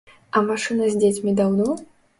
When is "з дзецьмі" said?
0.95-1.39